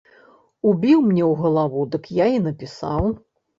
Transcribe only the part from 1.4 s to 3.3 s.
галаву, дык я і напісаў.